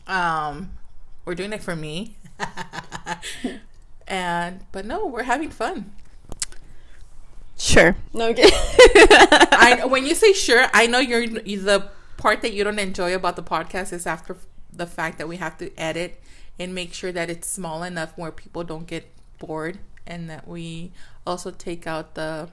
Um 0.06 0.70
we're 1.24 1.34
doing 1.34 1.52
it 1.52 1.62
for 1.62 1.76
me. 1.76 2.16
and 4.08 4.60
but 4.72 4.84
no, 4.84 5.06
we're 5.06 5.24
having 5.24 5.50
fun. 5.50 5.92
Sure. 7.60 7.94
Okay. 8.14 8.48
I 9.52 9.82
when 9.86 10.06
you 10.06 10.14
say 10.14 10.32
sure, 10.32 10.66
I 10.72 10.86
know 10.86 10.98
you're 10.98 11.26
the 11.26 11.90
part 12.16 12.40
that 12.40 12.54
you 12.54 12.64
don't 12.64 12.78
enjoy 12.78 13.14
about 13.14 13.36
the 13.36 13.42
podcast 13.42 13.92
is 13.92 14.06
after 14.06 14.38
the 14.72 14.86
fact 14.86 15.18
that 15.18 15.28
we 15.28 15.36
have 15.36 15.58
to 15.58 15.70
edit 15.78 16.22
and 16.58 16.74
make 16.74 16.94
sure 16.94 17.12
that 17.12 17.28
it's 17.28 17.46
small 17.46 17.82
enough 17.82 18.16
where 18.16 18.32
people 18.32 18.64
don't 18.64 18.86
get 18.86 19.12
bored 19.38 19.78
and 20.06 20.30
that 20.30 20.48
we 20.48 20.92
also 21.26 21.50
take 21.50 21.86
out 21.86 22.14
the 22.14 22.48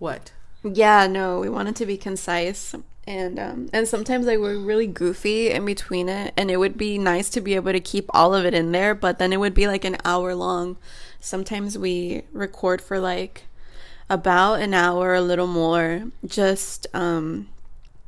what? 0.00 0.32
Yeah, 0.64 1.06
no, 1.06 1.38
we 1.38 1.48
wanted 1.48 1.76
to 1.76 1.86
be 1.86 1.96
concise 1.96 2.74
and 3.06 3.38
um 3.38 3.68
and 3.72 3.86
sometimes 3.86 4.26
like 4.26 4.40
we're 4.40 4.58
really 4.58 4.88
goofy 4.88 5.50
in 5.50 5.64
between 5.64 6.08
it 6.08 6.34
and 6.36 6.50
it 6.50 6.56
would 6.56 6.76
be 6.76 6.98
nice 6.98 7.30
to 7.30 7.40
be 7.40 7.54
able 7.54 7.70
to 7.70 7.78
keep 7.78 8.06
all 8.10 8.34
of 8.34 8.44
it 8.44 8.52
in 8.52 8.72
there, 8.72 8.96
but 8.96 9.20
then 9.20 9.32
it 9.32 9.38
would 9.38 9.54
be 9.54 9.68
like 9.68 9.84
an 9.84 9.96
hour 10.04 10.34
long. 10.34 10.76
Sometimes 11.20 11.76
we 11.78 12.22
record 12.32 12.80
for 12.80 12.98
like 13.00 13.44
about 14.08 14.60
an 14.60 14.72
hour, 14.74 15.14
a 15.14 15.20
little 15.20 15.46
more, 15.48 16.04
just 16.24 16.86
um 16.94 17.48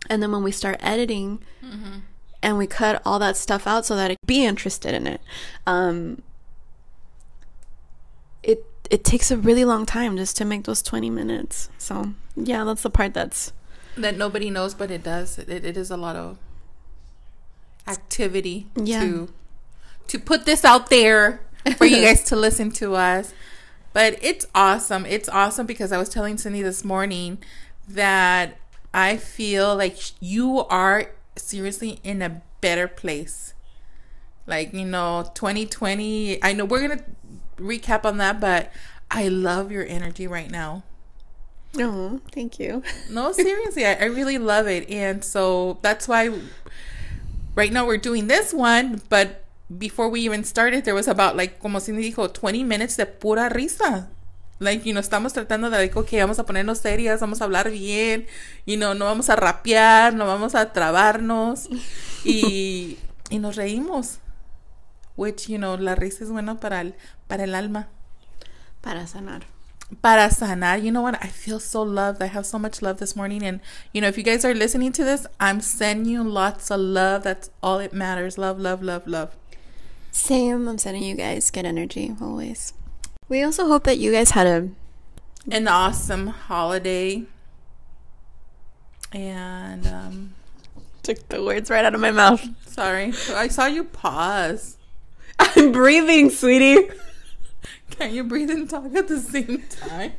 and 0.09 0.23
then 0.23 0.31
when 0.33 0.43
we 0.43 0.53
start 0.53 0.77
editing 0.81 1.41
and 2.43 2.57
we 2.57 2.67
cut 2.69 3.03
all 3.05 3.19
that 3.19 3.37
stuff 3.37 3.67
out 3.67 3.85
so 3.85 3.97
that 3.97 4.11
it 4.12 4.19
be 4.27 4.45
interested 4.45 4.95
in 4.95 5.07
it. 5.07 5.21
Um 5.67 6.23
it 8.43 8.65
it 8.91 9.05
takes 9.05 9.31
a 9.31 9.37
really 9.37 9.65
long 9.65 9.85
time 9.85 10.17
just 10.17 10.37
to 10.38 10.45
make 10.45 10.65
those 10.65 10.81
20 10.83 11.11
minutes. 11.11 11.69
So, 11.79 12.15
yeah, 12.37 12.65
that's 12.65 12.83
the 12.83 12.91
part 12.91 13.12
that's 13.15 13.53
That 13.97 14.17
nobody 14.17 14.50
knows 14.50 14.75
but 14.75 14.91
it 14.91 15.03
does. 15.03 15.38
It, 15.38 15.50
it 15.65 15.77
is 15.77 15.91
a 15.91 15.97
lot 15.97 16.17
of 16.17 16.38
activity 17.87 18.67
Yeah. 18.77 19.00
to 19.00 19.29
to 20.09 20.19
put 20.19 20.45
this 20.47 20.65
out 20.65 20.88
there 20.88 21.41
for 21.77 21.85
you 21.85 22.01
guys 22.03 22.25
to 22.25 22.37
listen 22.37 22.71
to 22.73 22.95
us. 22.95 23.33
But 23.93 24.19
it's 24.23 24.47
awesome. 24.55 25.07
It's 25.07 25.29
awesome 25.29 25.67
because 25.67 25.93
I 25.93 25.99
was 25.99 26.09
telling 26.09 26.39
Cindy 26.39 26.63
this 26.63 26.85
morning 26.85 27.39
that 27.89 28.59
I 28.93 29.17
feel 29.17 29.75
like 29.77 29.99
you 30.21 30.61
are 30.67 31.11
seriously 31.37 32.01
in 32.05 32.23
a 32.23 32.43
better 32.61 32.89
place. 32.89 33.55
Like, 34.47 34.73
you 34.73 34.85
know, 34.85 35.31
2020, 35.35 36.43
I 36.43 36.53
know 36.53 36.65
we're 36.65 36.87
going 36.87 36.99
to 36.99 37.05
recap 37.57 38.05
on 38.05 38.19
that, 38.19 38.41
but 38.41 38.73
I 39.11 39.29
love 39.29 39.71
your 39.71 39.85
energy 39.87 40.27
right 40.27 40.51
now. 40.51 40.85
Oh, 41.79 42.21
thank 42.33 42.59
you. 42.59 42.83
No, 43.11 43.33
seriously, 43.33 43.87
I, 43.87 43.95
I 43.95 44.05
really 44.05 44.39
love 44.39 44.67
it. 44.67 44.89
And 44.91 45.25
so 45.25 45.79
that's 45.83 46.09
why 46.09 46.31
right 47.55 47.73
now 47.73 47.87
we're 47.87 47.97
doing 47.99 48.27
this 48.27 48.53
one, 48.53 49.03
but 49.09 49.45
before 49.77 50.09
we 50.09 50.21
even 50.21 50.45
started, 50.45 50.85
there 50.85 50.95
was 50.95 51.09
about 51.09 51.37
like, 51.37 51.59
como 51.59 51.81
Cindy 51.81 52.03
dijo, 52.13 52.33
20 52.33 52.65
minutes 52.65 52.97
de 52.97 53.07
pura 53.07 53.49
risa. 53.49 54.09
like, 54.61 54.85
you 54.85 54.93
know, 54.93 55.01
estamos 55.01 55.33
tratando 55.33 55.71
de, 55.71 55.77
like, 55.77 55.99
ok, 55.99 56.11
vamos 56.21 56.39
a 56.39 56.45
ponernos 56.45 56.79
serias, 56.79 57.21
vamos 57.21 57.41
a 57.41 57.45
hablar 57.45 57.71
bien, 57.71 58.27
you 58.67 58.77
know, 58.77 58.95
no 58.95 59.05
vamos 59.05 59.29
a 59.29 59.37
rapear, 59.37 60.15
no 60.15 60.27
vamos 60.27 60.55
a 60.55 60.73
trabarnos, 60.73 61.69
y, 62.25 62.99
y 63.31 63.39
nos 63.39 63.57
reímos. 63.57 64.19
Which, 65.17 65.49
you 65.49 65.59
know, 65.59 65.77
la 65.77 65.95
risa 65.97 66.25
es 66.25 66.31
buena 66.31 66.61
para 66.61 66.81
el, 66.81 66.95
para 67.27 67.45
el 67.45 67.55
alma. 67.55 67.89
Para 68.81 69.07
sanar. 69.09 69.43
Para 70.01 70.31
sanar. 70.31 70.81
You 70.81 70.93
know 70.93 71.03
what? 71.03 71.17
I 71.21 71.29
feel 71.29 71.59
so 71.59 71.83
loved. 71.83 72.23
I 72.23 72.29
have 72.29 72.47
so 72.47 72.57
much 72.57 72.83
love 72.83 72.99
this 72.99 73.17
morning. 73.17 73.43
And, 73.43 73.61
you 73.93 74.01
know, 74.01 74.07
if 74.07 74.17
you 74.17 74.23
guys 74.23 74.45
are 74.45 74.55
listening 74.55 74.93
to 74.93 75.03
this, 75.03 75.27
I'm 75.41 75.61
sending 75.61 76.13
you 76.13 76.23
lots 76.23 76.71
of 76.71 76.79
love. 76.79 77.25
That's 77.25 77.51
all 77.65 77.81
it 77.81 77.93
matters. 77.93 78.39
Love, 78.39 78.61
love, 78.61 78.81
love, 78.81 79.09
love. 79.09 79.38
Same. 80.11 80.69
I'm 80.69 80.79
sending 80.79 81.03
you 81.03 81.15
guys 81.15 81.50
good 81.50 81.65
energy 81.67 82.15
always. 82.21 82.73
We 83.29 83.43
also 83.43 83.67
hope 83.67 83.85
that 83.85 83.99
you 83.99 84.12
guys 84.12 84.31
had 84.31 84.47
a 84.47 84.69
an 85.50 85.69
awesome 85.69 86.29
holiday. 86.29 87.25
And 89.12 89.87
um 89.87 90.35
took 91.03 91.29
the 91.29 91.43
words 91.43 91.71
right 91.71 91.85
out 91.85 91.95
of 91.95 92.00
my 92.00 92.11
mouth. 92.11 92.47
Sorry. 92.67 93.12
I 93.31 93.49
saw 93.49 93.67
you 93.67 93.85
pause. 93.85 94.77
I'm 95.38 95.73
breathing, 95.73 96.31
sweetie. 96.31 96.91
Can 97.91 98.15
you 98.15 98.25
breathe 98.25 98.50
and 98.50 98.69
talk 98.69 98.95
at 98.95 99.09
the 99.09 99.19
same 99.19 99.65
time? 99.71 100.12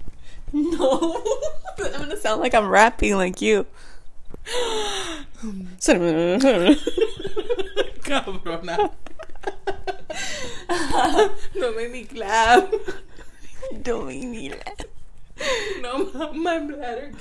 No. 0.51 1.24
I'm 1.77 1.91
gonna 1.91 2.17
sound 2.17 2.41
like 2.41 2.53
I'm 2.53 2.67
rapping 2.67 3.15
like 3.15 3.41
you. 3.41 3.65
Cabrona. 8.10 8.91
no 11.55 11.75
make 11.75 11.91
me 11.91 12.05
clap. 12.05 12.71
Don't 13.81 14.07
make 14.07 14.23
me 14.23 14.49
laugh. 14.49 14.85
No, 15.81 16.33
my 16.33 16.59
bladder. 16.59 17.11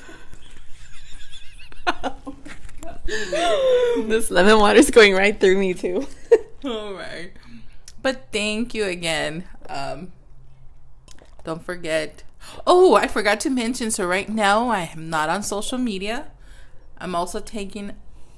this 4.07 4.31
lemon 4.31 4.59
water 4.59 4.79
is 4.79 4.91
going 4.91 5.15
right 5.15 5.39
through 5.39 5.59
me 5.59 5.75
too. 5.75 6.07
All 6.65 6.93
right. 6.95 7.33
But 8.03 8.29
thank 8.33 8.75
you 8.75 8.85
again. 8.85 9.45
Um, 9.69 10.13
don't 11.45 11.63
forget. 11.65 12.25
Oh, 12.67 12.95
I 12.95 13.07
forgot 13.07 13.41
to 13.41 13.51
mention. 13.51 13.91
So 13.91 14.07
right 14.07 14.29
now 14.29 14.69
I 14.69 14.91
am 14.93 15.11
not 15.11 15.29
on 15.29 15.43
social 15.43 15.79
media. 15.79 16.31
I'm 16.99 17.15
also 17.15 17.41
taking 17.41 17.93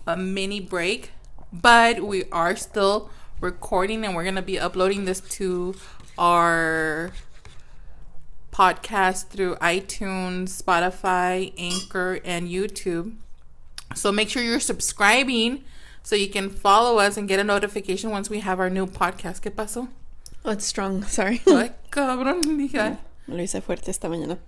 a 0.06 0.16
mini 0.16 0.60
break, 0.60 1.12
but 1.52 2.00
we 2.00 2.24
are 2.30 2.56
still 2.56 3.10
recording 3.40 4.04
and 4.04 4.14
we're 4.14 4.22
going 4.22 4.34
to 4.34 4.42
be 4.42 4.58
uploading 4.58 5.04
this 5.06 5.20
to 5.20 5.74
our 6.18 7.10
podcast 8.52 9.28
through 9.28 9.54
iTunes, 9.56 10.60
Spotify, 10.62 11.52
Anchor, 11.56 12.20
and 12.24 12.48
YouTube. 12.48 13.14
So 13.94 14.12
make 14.12 14.28
sure 14.28 14.42
you're 14.42 14.60
subscribing 14.60 15.64
so 16.02 16.16
you 16.16 16.28
can 16.28 16.50
follow 16.50 16.98
us 16.98 17.16
and 17.16 17.26
get 17.26 17.40
a 17.40 17.44
notification 17.44 18.10
once 18.10 18.28
we 18.28 18.40
have 18.40 18.60
our 18.60 18.70
new 18.70 18.86
podcast. 18.86 19.40
¿Qué 19.40 19.50
pasó? 19.50 19.88
Oh, 20.44 20.50
it's 20.50 20.66
strong. 20.66 21.02
Sorry. 21.06 21.40
Ay, 21.46 21.72
cabrón. 21.90 22.42
Lo 23.28 23.36
hice 23.36 23.62
fuerte 23.62 23.88
esta 23.88 24.08
mañana. 24.08 24.38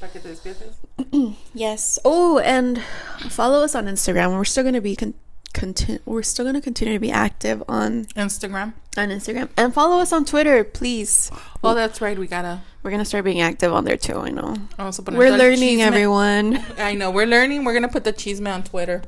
Para 0.00 0.12
que 0.12 0.20
te 0.20 0.28
despiertes. 0.28 0.74
yes. 1.54 1.98
Oh, 2.04 2.38
and 2.38 2.82
follow 3.30 3.64
us 3.64 3.74
on 3.74 3.86
Instagram. 3.86 4.36
We're 4.36 4.44
still 4.44 4.64
going 4.64 4.74
to 4.74 4.80
be 4.80 4.96
con- 4.96 5.14
conti- 5.56 5.98
we're 6.04 6.22
still 6.22 6.44
going 6.44 6.54
to 6.54 6.60
continue 6.60 6.94
to 6.94 7.00
be 7.00 7.10
active 7.10 7.62
on 7.66 8.04
Instagram. 8.14 8.74
on 8.96 9.08
Instagram 9.08 9.48
and 9.56 9.72
follow 9.72 9.98
us 9.98 10.12
on 10.12 10.24
Twitter, 10.24 10.62
please. 10.62 11.30
Oh, 11.64 11.74
that's 11.74 12.00
right. 12.00 12.18
We 12.18 12.26
gotta. 12.26 12.60
We're 12.82 12.90
going 12.90 13.00
to 13.00 13.06
start 13.06 13.24
being 13.24 13.40
active 13.40 13.72
on 13.72 13.84
there 13.84 13.96
too, 13.96 14.18
I 14.18 14.28
know. 14.30 14.54
Vamos 14.76 14.98
a 14.98 15.02
We're 15.02 15.36
learning, 15.36 15.82
everyone. 15.82 16.62
I 16.78 16.94
know. 16.94 17.10
We're 17.10 17.26
learning. 17.26 17.64
We're 17.64 17.74
gonna 17.74 17.88
put 17.88 18.04
the 18.04 18.12
chisme 18.12 18.52
on 18.52 18.62
Twitter. 18.62 19.02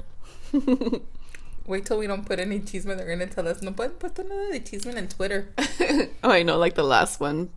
Wait 1.67 1.85
till 1.85 1.99
we 1.99 2.07
don't 2.07 2.25
put 2.25 2.41
any 2.41 2.61
chisme. 2.61 2.97
They're 2.97 3.07
gonna 3.07 3.27
tell 3.27 3.47
us 3.47 3.63
no 3.63 3.73
pueden 3.73 3.99
put 3.99 4.15
de 4.17 4.25
chisme 4.61 4.97
en 4.97 5.07
Twitter. 5.07 5.51
oh, 6.25 6.31
I 6.31 6.43
know, 6.43 6.57
like 6.57 6.75
the 6.75 6.83
last 6.83 7.21
one. 7.21 7.51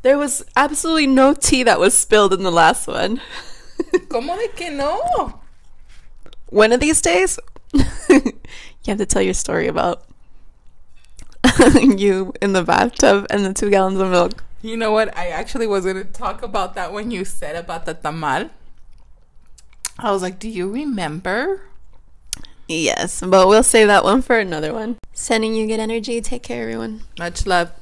There 0.00 0.18
was 0.18 0.42
absolutely 0.56 1.06
no 1.06 1.34
tea 1.34 1.62
that 1.62 1.78
was 1.78 1.96
spilled 1.96 2.32
in 2.32 2.42
the 2.42 2.50
last 2.50 2.88
one. 2.88 3.20
¿Cómo 4.08 4.36
de 4.36 4.48
que 4.48 4.70
no? 4.70 5.38
One 6.46 6.72
of 6.72 6.80
these 6.80 7.00
days, 7.00 7.38
you 8.84 8.88
have 8.88 8.98
to 8.98 9.06
tell 9.06 9.22
your 9.22 9.34
story 9.34 9.68
about 9.68 10.04
you 11.74 12.32
in 12.40 12.52
the 12.52 12.62
bathtub 12.62 13.26
and 13.30 13.44
the 13.44 13.52
two 13.52 13.70
gallons 13.70 14.00
of 14.00 14.10
milk. 14.10 14.44
You 14.60 14.76
know 14.76 14.92
what? 14.92 15.16
I 15.16 15.28
actually 15.28 15.66
was 15.66 15.84
gonna 15.84 16.04
talk 16.04 16.42
about 16.42 16.74
that 16.74 16.92
when 16.92 17.10
you 17.10 17.24
said 17.24 17.56
about 17.56 17.84
the 17.84 17.94
tamal. 17.94 18.50
I 19.98 20.10
was 20.10 20.22
like, 20.22 20.38
do 20.38 20.48
you 20.48 20.70
remember? 20.70 21.62
Yes, 22.68 23.20
but 23.20 23.48
we'll 23.48 23.62
save 23.62 23.88
that 23.88 24.04
one 24.04 24.22
for 24.22 24.38
another 24.38 24.72
one. 24.72 24.96
Sending 25.12 25.54
you 25.54 25.66
good 25.66 25.80
energy. 25.80 26.20
Take 26.20 26.42
care, 26.42 26.62
everyone. 26.62 27.02
Much 27.18 27.46
love. 27.46 27.72